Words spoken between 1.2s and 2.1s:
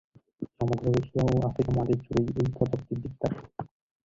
ও Africa মহাদেশ